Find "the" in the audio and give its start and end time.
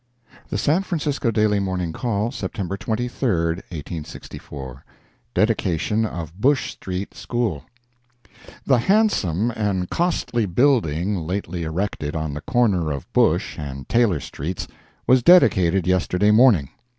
0.49-0.57, 8.65-8.79, 12.33-12.41